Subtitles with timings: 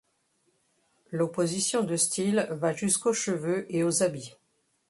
[1.11, 4.33] L'opposition de style va jusqu'aux cheveux et aux habits.